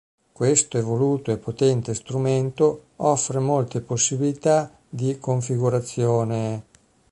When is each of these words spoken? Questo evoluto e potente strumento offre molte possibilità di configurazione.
Questo 0.31 0.79
evoluto 0.79 1.29
e 1.31 1.37
potente 1.37 1.93
strumento 1.93 2.85
offre 2.95 3.37
molte 3.37 3.81
possibilità 3.81 4.75
di 4.89 5.19
configurazione. 5.19 6.63